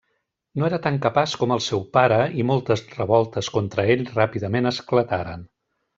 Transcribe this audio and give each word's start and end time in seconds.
No 0.59 0.63
era 0.67 0.77
tan 0.85 0.95
capaç 1.03 1.35
com 1.41 1.53
el 1.55 1.61
seu 1.65 1.83
pare 1.97 2.17
i 2.43 2.47
moltes 2.53 2.83
revoltes 2.95 3.51
contra 3.59 3.89
ell 3.97 4.03
ràpidament 4.17 4.71
esclataren. 4.71 5.45